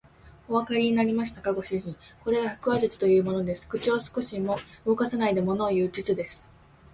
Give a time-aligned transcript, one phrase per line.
[0.49, 1.95] おわかりになりましたか、ご主人。
[2.23, 3.67] これが腹話術というものです。
[3.67, 6.51] 口を少しも動かさないでものをいう術です。